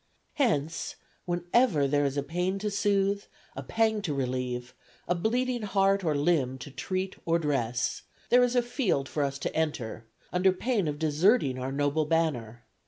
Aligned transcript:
Hence, 0.33 0.95
wherever 1.25 1.87
there 1.87 2.05
is 2.05 2.17
a 2.17 2.23
pain 2.23 2.57
to 2.57 2.71
soothe, 2.71 3.21
a 3.55 3.61
pang 3.61 4.01
to 4.01 4.15
relieve, 4.15 4.73
a 5.07 5.13
bleeding 5.13 5.61
heart 5.61 6.03
or 6.03 6.15
limb 6.15 6.57
to 6.57 6.71
treat 6.71 7.15
or 7.23 7.37
dress, 7.37 8.01
there 8.29 8.41
is 8.41 8.55
a 8.55 8.63
field 8.63 9.07
for 9.07 9.21
us 9.21 9.37
to 9.37 9.55
enter, 9.55 10.07
under 10.33 10.53
pain 10.53 10.87
of 10.87 10.97
deserting 10.97 11.59
our 11.59 11.71
noble 11.71 12.05
banner.... 12.05 12.65